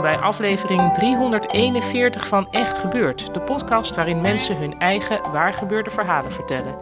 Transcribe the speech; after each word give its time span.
Bij 0.00 0.18
aflevering 0.18 0.94
341 0.94 2.26
van 2.26 2.46
Echt 2.50 2.78
Gebeurd, 2.78 3.34
de 3.34 3.40
podcast 3.40 3.94
waarin 3.94 4.20
mensen 4.20 4.56
hun 4.56 4.78
eigen 4.78 5.30
waargebeurde 5.32 5.90
verhalen 5.90 6.32
vertellen. 6.32 6.78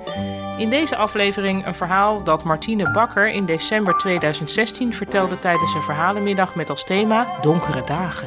In 0.59 0.71
deze 0.71 0.97
aflevering 0.97 1.67
een 1.67 1.75
verhaal 1.75 2.25
dat 2.25 2.45
Martine 2.45 2.93
Bakker 2.93 3.29
in 3.29 3.45
december 3.45 3.99
2016 3.99 4.95
vertelde 4.95 5.39
tijdens 5.39 5.75
een 5.75 5.83
verhalenmiddag 5.83 6.55
met 6.55 6.71
als 6.71 6.85
thema 6.85 7.27
Donkere 7.41 7.85
Dagen. 7.85 8.27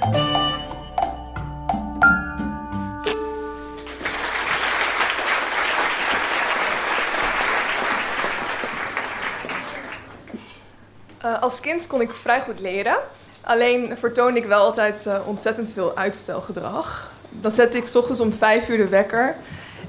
Uh, 11.26 11.42
als 11.42 11.60
kind 11.60 11.88
kon 11.88 12.02
ik 12.02 12.14
vrij 12.14 12.42
goed 12.42 12.60
leren. 12.60 12.98
Alleen 13.44 13.98
vertoonde 13.98 14.40
ik 14.40 14.46
wel 14.46 14.60
altijd 14.60 15.06
uh, 15.08 15.16
ontzettend 15.26 15.72
veel 15.74 15.96
uitstelgedrag. 15.96 17.12
Dan 17.30 17.52
zette 17.52 17.78
ik 17.78 17.94
ochtends 17.94 18.20
om 18.20 18.34
vijf 18.34 18.70
uur 18.70 18.78
de 18.78 18.88
wekker 18.88 19.36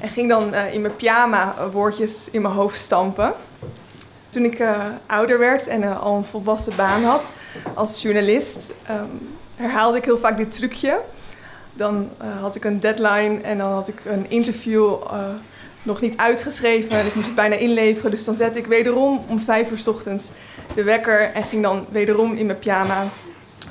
en 0.01 0.09
ging 0.09 0.29
dan 0.29 0.55
uh, 0.55 0.75
in 0.75 0.81
mijn 0.81 0.97
pyjama 0.97 1.55
woordjes 1.73 2.31
in 2.31 2.43
mijn 2.43 2.55
hoofd 2.55 2.77
stampen. 2.77 3.35
Toen 4.29 4.45
ik 4.45 4.63
ouder 5.07 5.39
werd 5.39 5.67
en 5.67 6.01
al 6.01 6.17
een 6.17 6.25
volwassen 6.25 6.77
baan 6.77 7.05
had 7.05 7.33
als 7.75 8.03
journalist, 8.03 8.75
um, 8.91 9.37
herhaalde 9.55 9.99
ik 9.99 10.05
heel 10.05 10.19
vaak 10.19 10.37
dit 10.37 10.53
trucje. 10.53 11.01
Dan 11.73 12.11
had 12.41 12.57
ik 12.57 12.65
een 12.65 12.81
deadline 12.81 13.41
en 13.41 13.59
dan 13.59 13.73
had 13.73 13.89
ik 13.89 14.05
een 14.05 14.31
interview 14.31 14.97
nog 15.83 16.01
niet 16.01 16.17
uitgeschreven 16.17 16.91
en 16.91 17.07
ik 17.07 17.15
moest 17.15 17.27
het 17.27 17.37
bijna 17.37 17.57
inleveren. 17.57 18.11
Dus 18.11 18.25
dan 18.25 18.35
zette 18.35 18.59
ik 18.59 18.67
wederom 18.67 19.25
om 19.29 19.41
vijf 19.41 19.71
uur 19.71 19.89
ochtends 19.89 20.31
de 20.75 20.83
wekker 20.83 21.33
en 21.33 21.45
ging 21.45 21.63
dan 21.63 21.87
wederom 21.91 22.33
in 22.33 22.47
mijn 22.47 22.59
pyjama 22.59 23.07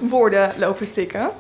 woorden 0.10 0.52
lopen 0.58 0.90
tikken. 0.90 1.32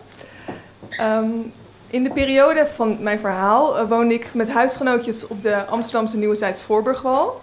Um, 1.02 1.53
in 1.88 2.03
de 2.03 2.11
periode 2.11 2.67
van 2.67 2.97
mijn 3.03 3.20
verhaal 3.20 3.80
uh, 3.80 3.89
woonde 3.89 4.14
ik 4.14 4.33
met 4.33 4.52
huisgenootjes 4.52 5.28
op 5.28 5.42
de 5.42 5.66
Amsterdamse 5.66 6.17
Nieuwezijds 6.17 6.61
Voorburgwal. 6.61 7.42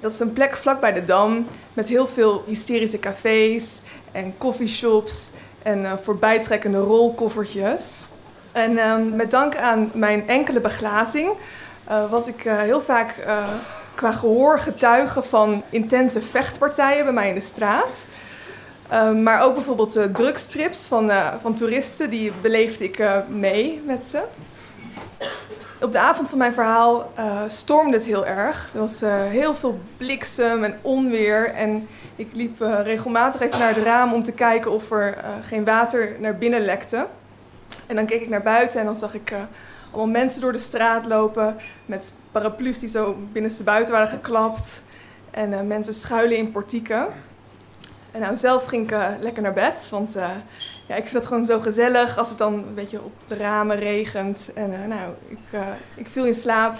Dat 0.00 0.12
is 0.12 0.20
een 0.20 0.32
plek 0.32 0.56
vlak 0.56 0.80
bij 0.80 0.92
de 0.92 1.04
Dam 1.04 1.46
met 1.72 1.88
heel 1.88 2.06
veel 2.06 2.42
hysterische 2.46 2.98
cafés 2.98 3.82
en 4.12 4.34
coffeeshops 4.38 5.30
en 5.62 5.80
uh, 5.80 5.92
voorbijtrekkende 6.02 6.78
rolkoffertjes. 6.78 8.06
En 8.52 8.78
um, 8.78 9.16
met 9.16 9.30
dank 9.30 9.56
aan 9.56 9.90
mijn 9.94 10.28
enkele 10.28 10.60
beglazing 10.60 11.32
uh, 11.90 12.10
was 12.10 12.28
ik 12.28 12.40
heel 12.42 12.82
vaak 12.82 13.14
qua 13.94 14.12
gehoor 14.12 14.58
getuige 14.58 15.22
van 15.22 15.62
intense 15.70 16.20
vechtpartijen 16.20 17.04
bij 17.04 17.12
mij 17.12 17.28
in 17.28 17.34
de 17.34 17.40
straat. 17.40 18.06
Uh, 18.92 19.14
maar 19.14 19.42
ook 19.42 19.54
bijvoorbeeld 19.54 19.96
uh, 19.96 20.04
drugstrips 20.04 20.86
van, 20.86 21.10
uh, 21.10 21.34
van 21.40 21.54
toeristen, 21.54 22.10
die 22.10 22.32
beleefde 22.40 22.84
ik 22.84 23.02
mee 23.28 23.82
met 23.84 24.04
ze. 24.04 24.22
Op 25.80 25.92
de 25.92 25.98
avond 25.98 26.28
van 26.28 26.38
mijn 26.38 26.52
verhaal 26.52 27.12
stormde 27.46 27.96
het 27.96 28.06
heel 28.06 28.26
erg. 28.26 28.70
Er 28.74 28.80
was 28.80 29.00
heel 29.28 29.54
veel 29.54 29.78
bliksem 29.96 30.64
en 30.64 30.78
onweer. 30.82 31.50
En 31.50 31.88
ik 32.16 32.28
liep 32.32 32.60
regelmatig 32.60 33.40
even 33.40 33.58
naar 33.58 33.74
het 33.74 33.84
raam 33.84 34.12
om 34.12 34.22
te 34.22 34.32
kijken 34.32 34.70
of 34.70 34.90
er 34.90 35.24
geen 35.44 35.64
water 35.64 36.16
naar 36.18 36.38
binnen 36.38 36.64
lekte. 36.64 37.06
En 37.86 37.96
dan 37.96 38.06
keek 38.06 38.22
ik 38.22 38.28
naar 38.28 38.42
buiten 38.42 38.80
en 38.80 38.86
dan 38.86 38.96
zag 38.96 39.14
ik 39.14 39.34
allemaal 39.90 40.12
mensen 40.12 40.40
door 40.40 40.52
de 40.52 40.58
straat 40.58 41.06
lopen 41.06 41.56
met 41.86 42.12
paraplu's 42.32 42.78
die 42.78 42.88
zo 42.88 43.16
binnenstebuiten 43.32 43.92
waren 43.92 44.08
geklapt. 44.08 44.82
En 45.30 45.66
mensen 45.66 45.94
schuilen 45.94 46.36
in 46.36 46.52
portieken. 46.52 47.06
En 48.14 48.20
nou, 48.20 48.36
zelf 48.36 48.64
ging 48.64 48.84
ik 48.84 48.92
uh, 48.92 49.08
lekker 49.20 49.42
naar 49.42 49.52
bed, 49.52 49.88
want 49.90 50.16
uh, 50.16 50.28
ja, 50.86 50.94
ik 50.94 51.02
vind 51.02 51.14
het 51.14 51.26
gewoon 51.26 51.44
zo 51.44 51.60
gezellig 51.60 52.18
als 52.18 52.28
het 52.28 52.38
dan 52.38 52.52
een 52.52 52.74
beetje 52.74 53.02
op 53.02 53.12
de 53.26 53.36
ramen 53.36 53.76
regent. 53.76 54.50
En 54.54 54.72
uh, 54.72 54.86
nou, 54.86 55.12
ik, 55.28 55.38
ik 55.94 56.06
viel 56.06 56.24
in 56.24 56.34
slaap 56.34 56.76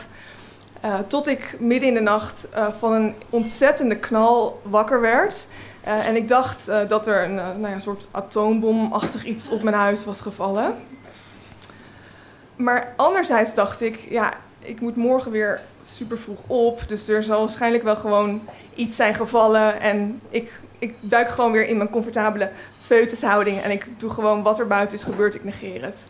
tot 1.06 1.26
ik 1.26 1.56
midden 1.58 1.88
in 1.88 1.94
de 1.94 2.00
nacht 2.00 2.48
van 2.78 2.92
een 2.92 3.14
ontzettende 3.30 3.96
knal 3.96 4.60
wakker 4.62 5.00
werd. 5.00 5.46
en 5.82 6.16
ik 6.16 6.28
dacht 6.28 6.66
dat 6.88 7.06
er 7.06 7.24
een, 7.24 7.34
nou 7.34 7.68
ja, 7.68 7.78
soort 7.78 8.08
atoombomachtig 8.10 9.24
iets 9.24 9.48
op 9.48 9.62
mijn 9.62 9.76
huis 9.76 10.04
was 10.04 10.20
gevallen. 10.20 10.74
Maar 12.56 12.92
anderzijds 12.96 13.54
dacht 13.54 13.80
ik, 13.80 13.96
ja, 14.08 14.34
ik 14.58 14.80
moet 14.80 14.96
morgen 14.96 15.30
weer 15.30 15.60
super 15.86 16.18
vroeg 16.18 16.40
op. 16.46 16.88
Dus 16.88 17.08
er 17.08 17.22
zal 17.22 17.40
waarschijnlijk 17.40 17.82
wel 17.82 17.96
gewoon 17.96 18.42
iets 18.74 18.96
zijn 18.96 19.14
gevallen. 19.14 19.80
En 19.80 20.20
ik 20.28 20.50
ik 20.84 20.94
duik 21.00 21.28
gewoon 21.28 21.52
weer 21.52 21.66
in 21.66 21.76
mijn 21.76 21.90
comfortabele 21.90 22.50
feutushouding 22.80 23.62
en 23.62 23.70
ik 23.70 23.86
doe 23.96 24.10
gewoon 24.10 24.42
wat 24.42 24.58
er 24.58 24.66
buiten 24.66 24.98
is 24.98 25.04
gebeurd, 25.04 25.34
ik 25.34 25.44
negeer 25.44 25.82
het. 25.82 26.06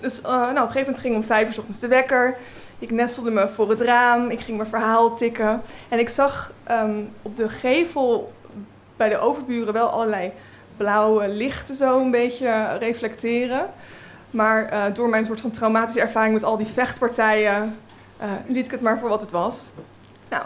Dus 0.00 0.20
uh, 0.20 0.26
nou, 0.26 0.50
op 0.50 0.56
een 0.56 0.56
gegeven 0.56 0.80
moment 0.80 0.98
ging 0.98 1.14
om 1.14 1.24
vijf 1.24 1.48
uur 1.48 1.58
ochtends 1.58 1.78
de 1.78 1.88
wekker. 1.88 2.36
Ik 2.78 2.90
nestelde 2.90 3.30
me 3.30 3.48
voor 3.48 3.70
het 3.70 3.80
raam, 3.80 4.30
ik 4.30 4.40
ging 4.40 4.56
mijn 4.56 4.68
verhaal 4.68 5.16
tikken. 5.16 5.62
En 5.88 5.98
ik 5.98 6.08
zag 6.08 6.52
um, 6.70 7.12
op 7.22 7.36
de 7.36 7.48
gevel 7.48 8.32
bij 8.96 9.08
de 9.08 9.18
overburen 9.18 9.72
wel 9.72 9.88
allerlei 9.88 10.32
blauwe 10.76 11.28
lichten 11.28 11.74
zo 11.74 12.00
een 12.00 12.10
beetje 12.10 12.76
reflecteren. 12.78 13.66
Maar 14.30 14.72
uh, 14.72 14.94
door 14.94 15.08
mijn 15.08 15.24
soort 15.24 15.40
van 15.40 15.50
traumatische 15.50 16.00
ervaring 16.00 16.34
met 16.34 16.44
al 16.44 16.56
die 16.56 16.66
vechtpartijen 16.66 17.78
uh, 18.20 18.26
liet 18.46 18.64
ik 18.64 18.70
het 18.70 18.80
maar 18.80 18.98
voor 18.98 19.08
wat 19.08 19.20
het 19.20 19.30
was. 19.30 19.68
Nou, 20.28 20.44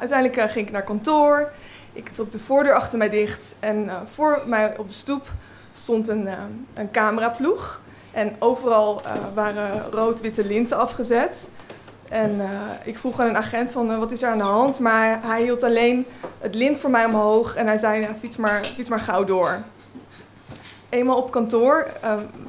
uiteindelijk 0.00 0.50
ging 0.50 0.66
ik 0.66 0.72
naar 0.72 0.84
kantoor. 0.84 1.52
Ik 1.92 2.08
trok 2.08 2.32
de 2.32 2.38
voordeur 2.38 2.74
achter 2.74 2.98
mij 2.98 3.08
dicht 3.08 3.54
en 3.60 3.84
uh, 3.84 3.96
voor 4.14 4.42
mij 4.46 4.78
op 4.78 4.88
de 4.88 4.94
stoep 4.94 5.26
stond 5.72 6.08
een, 6.08 6.26
uh, 6.26 6.38
een 6.74 6.90
cameraploeg. 6.90 7.80
En 8.12 8.36
overal 8.38 9.02
uh, 9.04 9.12
waren 9.34 9.90
rood-witte 9.90 10.46
linten 10.46 10.76
afgezet. 10.78 11.48
En 12.08 12.40
ik 12.84 12.98
vroeg 12.98 13.20
aan 13.20 13.28
een 13.28 13.36
agent 13.36 13.70
van 13.70 13.98
wat 13.98 14.10
is 14.10 14.22
er 14.22 14.30
aan 14.30 14.38
de 14.38 14.44
hand, 14.44 14.78
maar 14.78 15.18
hij 15.22 15.42
hield 15.42 15.62
alleen 15.62 16.06
het 16.38 16.54
lint 16.54 16.78
voor 16.78 16.90
mij 16.90 17.04
omhoog 17.04 17.56
en 17.56 17.66
hij 17.66 17.76
zei 17.76 18.00
nou, 18.00 18.14
fiets, 18.14 18.36
maar, 18.36 18.64
fiets 18.64 18.88
maar 18.88 19.00
gauw 19.00 19.24
door. 19.24 19.62
Eenmaal 20.88 21.16
op 21.16 21.30
kantoor 21.30 21.86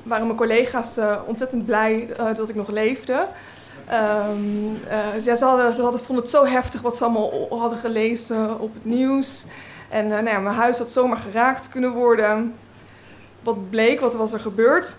waren 0.04 0.26
mijn 0.26 0.36
collega's 0.36 1.00
ontzettend 1.26 1.66
blij 1.66 2.10
dat 2.36 2.50
ik 2.50 2.56
nog 2.56 2.70
leefde. 2.70 3.28
Um, 3.92 4.80
uh, 4.92 5.22
ze, 5.22 5.38
hadden, 5.40 5.74
ze 5.74 5.82
hadden, 5.82 6.00
vonden 6.00 6.24
het 6.24 6.34
zo 6.34 6.46
heftig 6.46 6.82
wat 6.82 6.96
ze 6.96 7.04
allemaal 7.04 7.48
hadden 7.50 7.80
gelezen 7.80 8.60
op 8.60 8.74
het 8.74 8.86
nieuws. 8.86 9.46
En 9.90 10.06
uh, 10.06 10.12
nou 10.12 10.30
ja, 10.30 10.40
mijn 10.40 10.56
huis 10.56 10.78
had 10.78 10.92
zomaar 10.92 11.18
geraakt 11.18 11.70
kunnen 11.70 11.92
worden. 11.92 12.56
Wat 13.42 13.70
bleek, 13.70 14.00
wat 14.00 14.14
was 14.14 14.34
er 14.34 14.40
gebeurd? 14.40 14.96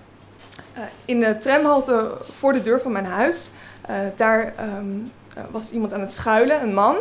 Uh, 0.77 0.83
in 1.05 1.21
de 1.21 1.39
tramhalte 1.39 2.17
voor 2.21 2.53
de 2.53 2.63
deur 2.63 2.81
van 2.81 2.93
mijn 2.93 3.07
huis, 3.07 3.51
daar 4.17 4.55
um, 4.79 5.13
was 5.51 5.71
iemand 5.71 5.93
aan 5.93 6.01
het 6.01 6.13
schuilen, 6.13 6.63
een 6.63 6.75
man. 6.75 6.97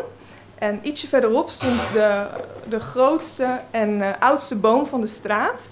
En 0.55 0.79
ietsje 0.81 1.07
verderop 1.07 1.49
stond 1.49 1.81
de, 1.93 2.27
de 2.69 2.79
grootste 2.79 3.61
en 3.71 4.19
oudste 4.19 4.55
boom 4.55 4.85
van 4.85 5.01
de 5.01 5.07
straat. 5.07 5.69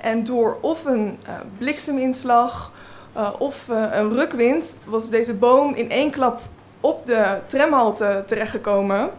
En 0.00 0.24
door 0.24 0.58
of 0.60 0.84
een 0.84 1.18
blikseminslag 1.58 2.72
uh, 3.18 3.30
of 3.38 3.66
uh, 3.70 3.86
een 3.90 4.14
rukwind 4.14 4.78
was 4.84 5.10
deze 5.10 5.34
boom 5.34 5.74
in 5.74 5.90
één 5.90 6.10
klap 6.10 6.40
op 6.80 7.06
de 7.06 7.38
tramhalte 7.46 8.22
terechtgekomen, 8.26 9.10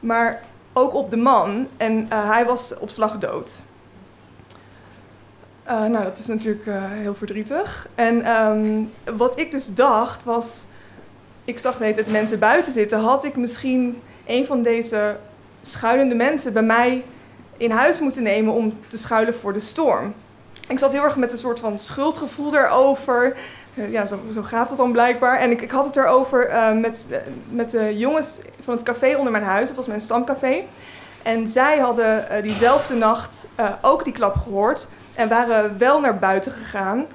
maar 0.00 0.42
ook 0.72 0.94
op 0.94 1.10
de 1.10 1.16
man. 1.16 1.68
En 1.76 2.08
uh, 2.12 2.30
hij 2.30 2.44
was 2.44 2.78
op 2.78 2.90
slag 2.90 3.18
dood. 3.18 3.52
nou, 5.66 6.04
dat 6.04 6.18
is 6.18 6.26
natuurlijk 6.26 6.66
heel 6.90 7.14
verdrietig. 7.14 7.88
En 7.94 8.40
um, 8.40 8.92
wat 9.16 9.38
ik 9.38 9.50
dus 9.50 9.74
dacht 9.74 10.24
was, 10.24 10.64
ik 11.44 11.58
zag 11.58 11.78
net 11.78 11.96
het 11.96 12.10
mensen 12.10 12.38
buiten 12.38 12.72
zitten. 12.72 12.98
Had 12.98 13.24
ik 13.24 13.36
misschien 13.36 14.02
een 14.26 14.46
van 14.46 14.62
deze 14.62 15.16
schuilende 15.62 16.14
mensen 16.14 16.52
bij 16.52 16.62
mij 16.62 17.04
in 17.56 17.70
huis 17.70 18.00
moeten 18.00 18.22
nemen 18.22 18.52
om 18.52 18.78
te 18.86 18.98
schuilen 18.98 19.34
voor 19.34 19.52
de 19.52 19.60
storm. 19.60 20.14
Ik 20.68 20.78
zat 20.78 20.92
heel 20.92 21.02
erg 21.02 21.16
met 21.16 21.32
een 21.32 21.38
soort 21.38 21.60
van 21.60 21.78
schuldgevoel 21.78 22.56
erover. 22.56 23.36
Eh, 23.74 23.92
ja, 23.92 24.06
zo, 24.06 24.18
zo, 24.32 24.42
gaat 24.42 24.68
het 24.68 24.78
dan 24.78 24.92
blijkbaar. 24.92 25.38
En 25.38 25.50
ik, 25.50 25.60
ik 25.60 25.70
had 25.70 25.86
het 25.86 25.96
erover 25.96 26.50
uh, 26.50 26.72
met, 26.72 27.06
met 27.48 27.70
de 27.70 27.98
jongens 27.98 28.38
van 28.60 28.74
het 28.74 28.82
café 28.82 29.16
onder 29.16 29.32
mijn 29.32 29.44
huis. 29.44 29.68
Dat 29.68 29.76
was 29.76 29.86
mijn 29.86 30.00
stamcafé. 30.00 30.62
En 31.22 31.48
zij 31.48 31.78
hadden 31.78 32.42
diezelfde 32.42 32.94
nacht 32.94 33.44
ook 33.80 34.04
die 34.04 34.12
klap 34.12 34.34
gehoord. 34.34 34.86
En 35.14 35.28
waren 35.28 35.78
wel 35.78 36.00
naar 36.00 36.18
buiten 36.18 36.52
gegaan. 36.52 37.06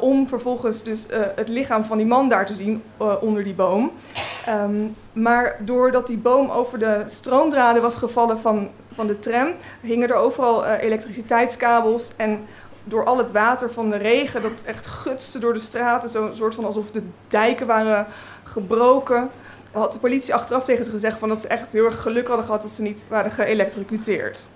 om 0.00 0.28
vervolgens 0.28 0.82
dus 0.82 1.06
het 1.34 1.48
lichaam 1.48 1.84
van 1.84 1.96
die 1.96 2.06
man 2.06 2.28
daar 2.28 2.46
te 2.46 2.54
zien 2.54 2.82
onder 3.20 3.44
die 3.44 3.54
boom. 3.54 3.92
Um, 4.48 4.96
maar 5.12 5.56
doordat 5.60 6.06
die 6.06 6.18
boom 6.18 6.50
over 6.50 6.78
de 6.78 7.02
stroomdraden 7.06 7.82
was 7.82 7.96
gevallen 7.96 8.40
van, 8.40 8.70
van 8.94 9.06
de 9.06 9.18
tram, 9.18 9.48
hingen 9.80 10.08
er 10.08 10.14
overal 10.14 10.64
elektriciteitskabels. 10.64 12.12
En 12.16 12.44
door 12.88 13.04
al 13.04 13.18
het 13.18 13.32
water 13.32 13.70
van 13.70 13.90
de 13.90 13.96
regen, 13.96 14.42
dat 14.42 14.62
echt 14.64 14.86
gutste 14.86 15.38
door 15.38 15.52
de 15.52 15.60
straten, 15.60 16.10
zo'n 16.10 16.34
soort 16.34 16.54
van 16.54 16.64
alsof 16.64 16.90
de 16.90 17.02
dijken 17.28 17.66
waren 17.66 18.06
gebroken. 18.44 19.30
Had 19.72 19.92
de 19.92 19.98
politie 19.98 20.34
achteraf 20.34 20.64
tegen 20.64 20.84
ze 20.84 20.90
gezegd 20.90 21.18
van 21.18 21.28
dat 21.28 21.40
ze 21.40 21.48
echt 21.48 21.72
heel 21.72 21.84
erg 21.84 22.02
geluk 22.02 22.26
hadden 22.26 22.44
gehad 22.44 22.62
dat 22.62 22.72
ze 22.72 22.82
niet 22.82 23.04
waren 23.08 23.30
geëlektrocuteerd. 23.30 24.46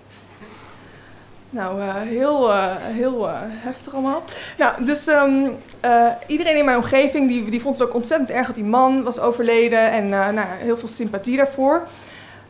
Nou, 1.49 1.81
uh, 1.81 1.95
heel, 1.95 2.49
uh, 2.49 2.75
heel 2.77 3.27
uh, 3.27 3.39
heftig 3.43 3.93
allemaal. 3.93 4.23
Nou, 4.57 4.85
dus 4.85 5.07
um, 5.07 5.57
iedereen 6.27 6.57
in 6.57 6.65
mijn 6.65 6.77
omgeving 6.77 7.27
die, 7.27 7.49
die 7.49 7.61
vond 7.61 7.79
het 7.79 7.87
ook 7.87 7.93
ontzettend 7.93 8.29
erg 8.29 8.47
dat 8.47 8.55
die 8.55 8.63
man 8.63 9.03
was 9.03 9.19
overleden. 9.19 9.91
En 9.91 10.09
nou, 10.09 10.47
heel 10.47 10.77
veel 10.77 10.87
sympathie 10.87 11.37
daarvoor. 11.37 11.87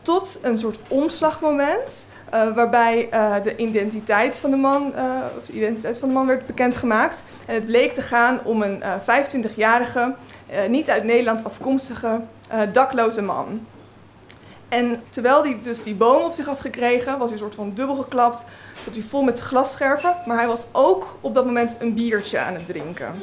Tot 0.02 0.38
een 0.42 0.58
soort 0.58 0.78
omslagmoment. 0.88 2.06
Uh, 2.34 2.54
waarbij 2.54 3.08
uh, 3.12 3.34
de 3.42 3.56
identiteit 3.56 4.36
van 4.36 4.50
de 4.50 4.56
man, 4.56 4.92
uh, 4.96 5.02
of 5.38 5.46
de 5.46 5.52
identiteit 5.52 5.98
van 5.98 6.08
de 6.08 6.14
man 6.14 6.26
werd 6.26 6.46
bekendgemaakt. 6.46 7.24
En 7.46 7.54
het 7.54 7.66
bleek 7.66 7.94
te 7.94 8.02
gaan 8.02 8.40
om 8.44 8.62
een 8.62 8.82
25-jarige, 8.82 10.14
niet 10.68 10.90
uit 10.90 11.04
Nederland 11.04 11.44
afkomstige, 11.44 12.20
dakloze 12.72 13.22
man. 13.22 13.66
En 14.68 15.02
terwijl 15.10 15.42
hij 15.42 15.58
dus 15.62 15.82
die 15.82 15.94
boom 15.94 16.22
op 16.22 16.32
zich 16.32 16.46
had 16.46 16.60
gekregen, 16.60 17.18
was 17.18 17.30
hij 17.30 17.32
een 17.32 17.44
soort 17.44 17.54
van 17.54 17.72
dubbel 17.74 17.94
geklapt. 17.96 18.44
Zat 18.80 18.94
hij 18.94 19.04
vol 19.08 19.22
met 19.22 19.38
glasscherven, 19.38 20.16
maar 20.26 20.36
hij 20.36 20.46
was 20.46 20.66
ook 20.72 21.18
op 21.20 21.34
dat 21.34 21.44
moment 21.44 21.76
een 21.78 21.94
biertje 21.94 22.38
aan 22.38 22.54
het 22.54 22.66
drinken. 22.66 23.14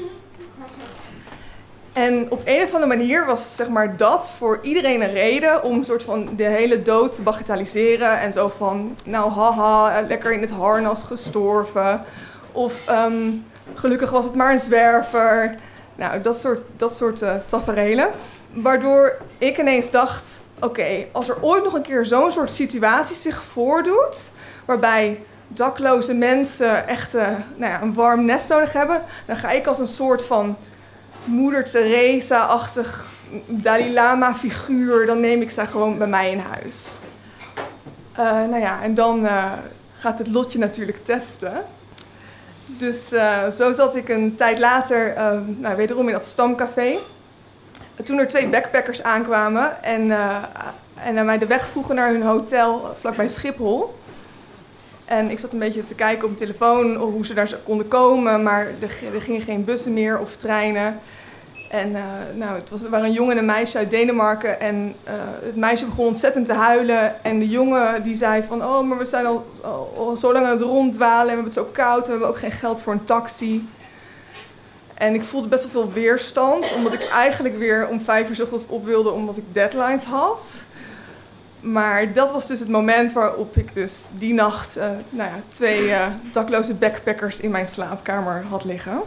En 2.00 2.32
op 2.32 2.42
een 2.46 2.64
of 2.64 2.74
andere 2.74 2.98
manier 2.98 3.26
was 3.26 3.56
zeg 3.56 3.70
maar, 3.70 3.98
dat 3.98 4.32
voor 4.38 4.60
iedereen 4.62 5.02
een 5.02 5.12
reden 5.12 5.64
om 5.64 5.84
soort 5.84 6.04
van 6.04 6.30
de 6.36 6.44
hele 6.44 6.82
dood 6.82 7.16
te 7.16 7.22
bagatelliseren. 7.22 8.20
En 8.20 8.34
zo 8.34 8.52
van, 8.58 8.98
nou 9.06 9.32
haha, 9.32 10.02
lekker 10.08 10.32
in 10.32 10.42
het 10.42 10.50
harnas 10.50 11.04
gestorven. 11.04 12.04
Of 12.52 12.90
um, 12.90 13.46
gelukkig 13.74 14.10
was 14.10 14.26
het 14.26 14.36
maar 14.36 14.52
een 14.52 14.60
zwerver. 14.60 15.56
Nou, 15.96 16.22
dat 16.22 16.40
soort, 16.40 16.62
dat 16.78 16.96
soort 16.96 17.22
uh, 17.22 17.34
taferelen. 17.46 18.10
Waardoor 18.52 19.18
ik 19.38 19.58
ineens 19.58 19.92
dacht, 19.92 20.40
oké, 20.60 21.06
als 21.12 21.30
er 21.30 21.38
ooit 21.42 21.64
nog 21.64 21.74
een 21.74 21.82
keer 21.82 22.06
zo'n 22.06 22.32
soort 22.32 22.52
situatie 22.52 23.16
zich 23.16 23.44
voordoet... 23.44 24.30
waarbij 24.66 25.24
dakloze 25.48 26.14
mensen 26.14 26.88
echt 26.88 27.16
uh, 27.16 27.28
nou 27.56 27.72
ja, 27.72 27.82
een 27.82 27.94
warm 27.94 28.26
nest 28.26 28.50
nodig 28.50 28.74
hebben... 28.74 29.04
dan 29.26 29.36
ga 29.36 29.50
ik 29.50 29.68
als 29.68 29.80
een 29.80 29.88
soort 29.88 30.26
van 30.26 30.58
moeder 31.26 31.64
Teresa-achtig 31.64 33.06
Dalai 33.48 33.94
Lama 33.94 34.36
figuur, 34.36 35.06
dan 35.06 35.20
neem 35.20 35.42
ik 35.42 35.52
ze 35.52 35.68
gewoon 35.68 35.98
bij 35.98 36.08
mij 36.08 36.32
in 36.32 36.40
huis. 36.40 36.92
Uh, 38.20 38.32
nou 38.32 38.60
ja, 38.60 38.82
en 38.82 38.94
dan 38.94 39.26
uh, 39.26 39.54
gaat 39.94 40.20
het 40.20 40.28
lotje 40.28 40.60
natuurlijk 40.60 41.06
testen. 41.06 41.66
Dus 42.66 43.14
uh, 43.14 43.50
zo 43.50 43.74
zat 43.74 43.96
ik 43.96 44.10
een 44.10 44.36
tijd 44.36 44.60
later 44.60 45.14
nou, 45.46 45.76
wederom 45.76 46.08
in 46.08 46.14
dat 46.14 46.26
stamcafé. 46.26 46.98
Toen 48.04 48.18
er 48.18 48.28
twee 48.28 48.48
backpackers 48.48 49.04
aankwamen 49.04 49.84
en, 49.84 50.12
en 50.94 51.26
mij 51.26 51.38
de 51.38 51.48
weg 51.48 51.68
vroegen 51.68 51.96
naar 51.96 52.10
hun 52.10 52.22
hotel 52.22 52.96
vlakbij 53.00 53.28
Schiphol. 53.30 53.98
En 55.10 55.30
ik 55.30 55.40
zat 55.40 55.54
een 55.54 55.60
beetje 55.60 55.84
te 55.84 55.96
kijken 55.96 56.24
op 56.24 56.38
mijn 56.38 56.52
telefoon 56.52 56.96
hoe 56.96 57.26
ze 57.26 57.34
daar 57.34 57.58
konden 57.64 57.88
komen, 57.88 58.44
maar 58.44 58.68
er, 59.14 59.22
gingen 59.22 59.42
geen 59.42 59.66
bussen 59.66 59.94
meer 59.94 60.20
of 60.20 60.36
treinen. 60.36 61.00
En 61.70 61.90
uh, 61.90 62.04
nou, 62.36 62.56
het, 62.56 62.70
was, 62.70 62.90
waren 62.90 63.06
een 63.06 63.14
jongen 63.14 63.32
en 63.32 63.38
een 63.38 63.46
meisje 63.46 63.78
uit 63.78 63.90
Denemarken. 63.90 64.60
En 64.60 64.96
uh, 65.08 65.14
het 65.42 65.56
meisje 65.56 65.86
begon 65.86 66.08
ontzettend 66.08 66.46
te 66.46 66.54
huilen. 66.54 67.24
En 67.24 67.40
de 67.40 67.50
jongen 67.50 68.04
die 68.04 68.16
zei 68.16 68.44
van... 68.48 68.64
Oh, 68.64 68.88
maar 68.88 68.98
we 68.98 69.06
zijn 69.06 69.26
al, 69.26 69.46
al, 69.64 69.94
al, 69.98 70.16
zo 70.18 70.34
lang 70.34 70.46
aan 70.46 70.52
het 70.52 70.62
ronddwalen. 70.62 71.20
En 71.20 71.38
we 71.38 71.44
hebben 71.44 71.46
het 71.46 71.54
zo 71.54 71.70
koud. 71.72 71.98
En 71.98 72.04
we 72.04 72.10
hebben 72.10 72.28
ook 72.28 72.38
geen 72.38 72.52
geld 72.52 72.82
voor 72.82 72.94
een 72.94 73.04
taxi. 73.04 73.70
En 74.94 75.14
ik 75.14 75.24
voelde 75.24 75.48
best 75.48 75.64
wel 75.64 75.72
veel 75.72 75.94
weerstand. 75.94 76.74
Omdat 76.74 76.94
ik 76.94 77.08
eigenlijk 77.08 77.58
weer 77.58 77.88
om 77.88 78.02
vijf 78.02 78.30
uur 78.30 78.44
ochtends 78.44 78.68
op 78.68 78.86
wilde. 78.86 79.12
Omdat 79.12 79.38
ik 79.38 79.54
deadlines 79.54 80.04
had. 80.04 80.64
Maar 81.60 82.14
dat 82.14 82.32
was 82.32 82.48
dus 82.48 82.60
het 82.60 82.70
moment 82.70 83.14
waarop 83.14 83.58
ik 83.58 83.74
dus 83.74 84.08
die 84.14 84.34
nacht... 84.34 84.78
Uh, 84.78 84.84
nou 85.10 85.30
ja, 85.30 85.40
twee 85.48 85.94
dakloze 86.32 86.74
backpackers 86.74 87.40
in 87.40 87.52
mijn 87.52 87.68
slaapkamer 87.68 88.46
had 88.50 88.64
liggen 88.64 89.02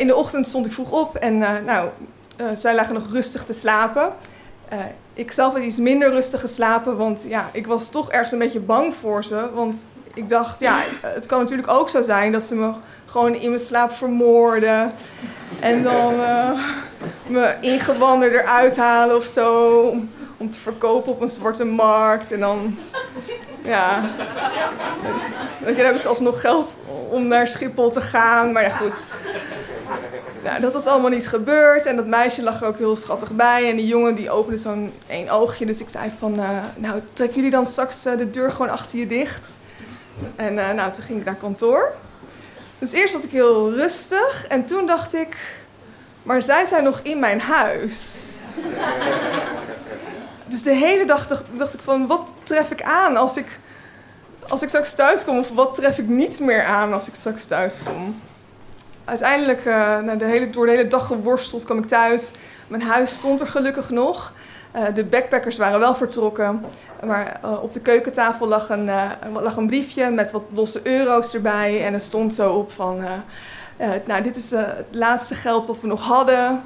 in 0.00 0.06
de 0.06 0.16
ochtend 0.16 0.46
stond 0.46 0.66
ik 0.66 0.72
vroeg 0.72 0.90
op 0.90 1.16
en 1.16 1.34
uh, 1.34 1.50
nou, 1.66 1.88
zij 2.54 2.74
lagen 2.74 2.94
nog 2.94 3.12
rustig 3.12 3.44
te 3.44 3.52
slapen. 3.52 4.12
Ik 5.14 5.32
zelf 5.32 5.52
had 5.52 5.62
iets 5.62 5.78
minder 5.78 6.10
rustig 6.10 6.40
geslapen, 6.40 6.96
want 6.96 7.24
ja, 7.28 7.48
ik 7.52 7.66
was 7.66 7.88
toch 7.88 8.10
ergens 8.10 8.32
een 8.32 8.38
beetje 8.38 8.60
bang 8.60 8.94
voor 9.00 9.24
ze. 9.24 9.50
Want 9.54 9.88
ik 10.14 10.28
dacht, 10.28 10.60
ja, 10.60 10.82
het 11.02 11.26
kan 11.26 11.38
natuurlijk 11.38 11.68
ook 11.68 11.90
zo 11.90 12.02
zijn 12.02 12.32
dat 12.32 12.42
ze 12.42 12.54
me 12.54 12.72
gewoon 13.06 13.34
in 13.34 13.48
mijn 13.48 13.60
slaap 13.60 13.92
vermoorden. 13.92 14.92
En 15.60 15.82
dan 15.82 16.14
me 17.26 17.54
ingewanden 17.60 18.32
eruit 18.32 18.76
halen 18.76 19.16
of 19.16 19.24
zo. 19.24 19.94
Om 20.40 20.50
te 20.50 20.58
verkopen 20.58 21.12
op 21.12 21.20
een 21.20 21.28
zwarte 21.28 21.64
markt. 21.64 22.32
En 22.32 22.40
dan, 22.40 22.78
ja. 23.62 24.10
Dan 25.64 25.74
hebben 25.74 26.00
ze 26.00 26.08
alsnog 26.08 26.40
geld 26.40 26.76
om 27.10 27.26
naar 27.26 27.48
Schiphol 27.48 27.90
te 27.90 28.00
gaan. 28.00 28.52
Maar 28.52 28.62
ja, 28.62 28.76
goed. 28.76 29.06
Nou, 30.42 30.60
dat 30.60 30.72
was 30.72 30.86
allemaal 30.86 31.10
niet 31.10 31.28
gebeurd 31.28 31.86
en 31.86 31.96
dat 31.96 32.06
meisje 32.06 32.42
lag 32.42 32.60
er 32.60 32.66
ook 32.66 32.78
heel 32.78 32.96
schattig 32.96 33.30
bij. 33.30 33.70
En 33.70 33.76
die 33.76 33.86
jongen 33.86 34.14
die 34.14 34.30
opende 34.30 34.58
zo'n 34.58 34.92
één 35.06 35.28
oogje. 35.28 35.66
Dus 35.66 35.80
ik 35.80 35.88
zei 35.88 36.12
van, 36.18 36.38
uh, 36.38 36.48
nou 36.76 37.00
trekken 37.12 37.36
jullie 37.36 37.50
dan 37.50 37.66
straks 37.66 38.06
uh, 38.06 38.16
de 38.16 38.30
deur 38.30 38.52
gewoon 38.52 38.70
achter 38.70 38.98
je 38.98 39.06
dicht? 39.06 39.56
En 40.36 40.54
uh, 40.54 40.70
nou, 40.70 40.92
toen 40.92 41.04
ging 41.04 41.18
ik 41.18 41.24
naar 41.24 41.34
kantoor. 41.34 41.92
Dus 42.78 42.92
eerst 42.92 43.12
was 43.12 43.24
ik 43.24 43.30
heel 43.30 43.72
rustig 43.72 44.46
en 44.48 44.64
toen 44.64 44.86
dacht 44.86 45.14
ik, 45.14 45.36
maar 46.22 46.42
zij 46.42 46.64
zijn 46.64 46.84
nog 46.84 47.00
in 47.02 47.18
mijn 47.18 47.40
huis. 47.40 48.28
Dus 50.50 50.62
de 50.62 50.74
hele 50.74 51.04
dag 51.04 51.26
dacht, 51.26 51.74
ik 51.74 51.80
van, 51.80 52.06
wat 52.06 52.32
tref 52.42 52.70
ik 52.70 52.82
aan 52.82 53.16
als 53.16 53.36
ik, 53.36 53.58
als 54.48 54.62
ik 54.62 54.68
straks 54.68 54.94
thuis 54.94 55.24
kom? 55.24 55.38
Of 55.38 55.50
wat 55.50 55.74
tref 55.74 55.98
ik 55.98 56.08
niet 56.08 56.40
meer 56.40 56.64
aan 56.64 56.92
als 56.92 57.08
ik 57.08 57.14
straks 57.14 57.44
thuis 57.44 57.80
kom? 57.84 58.20
uiteindelijk, 59.10 59.64
uh, 59.64 60.18
de 60.18 60.24
hele, 60.24 60.50
door 60.50 60.66
de 60.66 60.72
hele 60.72 60.88
dag 60.88 61.06
geworsteld, 61.06 61.64
kwam 61.64 61.78
ik 61.78 61.84
thuis. 61.84 62.30
Mijn 62.68 62.82
huis 62.82 63.16
stond 63.16 63.40
er 63.40 63.46
gelukkig 63.46 63.90
nog. 63.90 64.32
Uh, 64.76 64.82
de 64.94 65.04
backpackers 65.04 65.56
waren 65.56 65.80
wel 65.80 65.94
vertrokken. 65.94 66.64
Maar 67.04 67.40
uh, 67.44 67.62
op 67.62 67.72
de 67.72 67.80
keukentafel 67.80 68.46
lag 68.48 68.68
een, 68.68 68.90
lag 69.32 69.56
een 69.56 69.66
briefje 69.66 70.10
met 70.10 70.30
wat 70.30 70.42
losse 70.54 70.80
euro's 70.82 71.34
erbij. 71.34 71.86
En 71.86 71.94
er 71.94 72.00
stond 72.00 72.34
zo 72.34 72.52
op 72.52 72.72
van... 72.72 73.04
nou, 74.06 74.22
dit 74.22 74.36
is 74.36 74.50
het 74.50 74.86
laatste 74.90 75.34
geld 75.34 75.66
wat 75.66 75.80
we 75.80 75.86
nog 75.86 76.02
hadden 76.02 76.62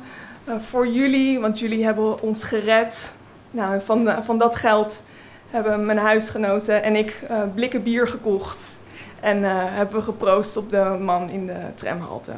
voor 0.61 0.87
jullie. 0.87 1.41
Want 1.41 1.59
jullie 1.59 1.85
hebben 1.85 2.23
ons 2.23 2.45
gered. 2.45 3.12
Nou, 3.54 3.80
van, 3.80 4.25
van 4.25 4.38
dat 4.38 4.56
geld 4.56 5.02
hebben 5.50 5.87
mijn 5.87 5.99
huisgenoten 5.99 6.82
en 6.82 6.96
ik 6.96 7.20
blikken 7.54 7.82
bier 7.82 8.08
gekocht. 8.08 8.78
En 9.20 9.38
uh, 9.38 9.50
hebben 9.54 9.96
we 9.96 10.02
geproost 10.02 10.56
op 10.56 10.70
de 10.70 10.96
man 11.00 11.30
in 11.30 11.46
de 11.46 11.73
tramhalte. 11.75 12.32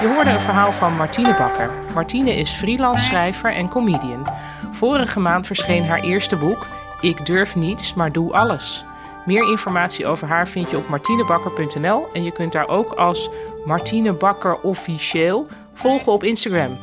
Je 0.00 0.12
hoorde 0.14 0.30
een 0.30 0.40
verhaal 0.40 0.72
van 0.72 0.96
Martine 0.96 1.34
Bakker. 1.34 1.70
Martine 1.94 2.34
is 2.34 2.50
freelance 2.50 3.04
schrijver 3.04 3.52
en 3.52 3.68
comedian. 3.68 4.26
Vorige 4.70 5.20
maand 5.20 5.46
verscheen 5.46 5.84
haar 5.84 6.02
eerste 6.02 6.36
boek, 6.36 6.66
Ik 7.00 7.26
durf 7.26 7.54
niets, 7.56 7.94
maar 7.94 8.12
doe 8.12 8.32
alles. 8.32 8.84
Meer 9.24 9.50
informatie 9.50 10.06
over 10.06 10.28
haar 10.28 10.48
vind 10.48 10.70
je 10.70 10.76
op 10.76 10.88
martinebakker.nl 10.88 12.06
en 12.12 12.24
je 12.24 12.32
kunt 12.32 12.52
daar 12.52 12.68
ook 12.68 12.92
als 12.92 13.30
Martine 13.64 14.12
Bakker 14.12 14.60
officieel 14.60 15.46
volgen 15.74 16.12
op 16.12 16.24
Instagram. 16.24 16.78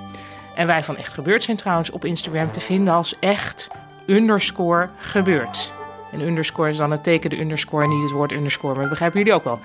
En 0.56 0.68
wij 0.68 0.84
van 0.84 0.98
Echt 0.98 1.14
Gebeurd 1.14 1.44
zijn 1.44 1.58
trouwens 1.58 1.90
op 1.90 2.06
Instagram 2.06 2.52
te 2.52 2.60
vinden 2.60 2.94
als 2.94 3.20
echt 3.20 3.68
underscore 4.08 4.90
gebeurd. 4.98 5.81
En 6.12 6.22
underscore 6.22 6.70
is 6.70 6.78
dan 6.78 6.92
het 6.92 7.04
teken 7.04 7.30
de 7.30 7.40
underscore, 7.40 7.88
niet 7.88 8.04
het 8.04 8.12
woord 8.12 8.32
underscore. 8.32 8.72
Maar 8.72 8.82
dat 8.82 8.90
begrijpen 8.90 9.20
jullie 9.20 9.34
ook 9.34 9.44
wel. 9.44 9.60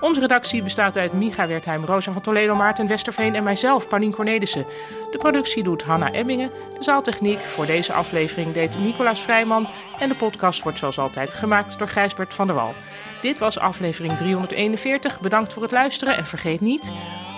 Onze 0.00 0.20
redactie 0.20 0.62
bestaat 0.62 0.96
uit 0.96 1.12
Micha 1.12 1.46
Wertheim, 1.46 1.84
Rosa 1.84 2.12
van 2.12 2.22
Toledo, 2.22 2.54
Maarten 2.54 2.86
Westerveen 2.86 3.34
en 3.34 3.42
mijzelf, 3.42 3.88
Paulien 3.88 4.14
Cornelissen. 4.14 4.66
De 5.10 5.18
productie 5.18 5.62
doet 5.62 5.82
Hanna 5.82 6.12
Ebbingen. 6.12 6.50
De 6.78 6.84
zaaltechniek 6.84 7.40
voor 7.40 7.66
deze 7.66 7.92
aflevering 7.92 8.52
deed 8.52 8.78
Nicolaas 8.78 9.20
Vrijman. 9.20 9.68
En 9.98 10.08
de 10.08 10.14
podcast 10.14 10.62
wordt 10.62 10.78
zoals 10.78 10.98
altijd 10.98 11.34
gemaakt 11.34 11.78
door 11.78 11.88
Gijsbert 11.88 12.34
van 12.34 12.46
der 12.46 12.56
Wal. 12.56 12.74
Dit 13.22 13.38
was 13.38 13.58
aflevering 13.58 14.16
341. 14.16 15.20
Bedankt 15.20 15.52
voor 15.52 15.62
het 15.62 15.72
luisteren 15.72 16.16
en 16.16 16.26
vergeet 16.26 16.60
niet... 16.60 16.92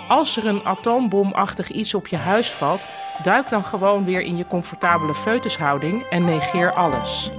Als 0.07 0.37
er 0.37 0.45
een 0.45 0.65
atoombomachtig 0.65 1.71
iets 1.71 1.93
op 1.93 2.07
je 2.07 2.17
huis 2.17 2.51
valt, 2.51 2.85
duik 3.23 3.49
dan 3.49 3.63
gewoon 3.63 4.05
weer 4.05 4.21
in 4.21 4.37
je 4.37 4.47
comfortabele 4.47 5.15
foetushouding 5.15 6.03
en 6.03 6.25
negeer 6.25 6.73
alles. 6.73 7.31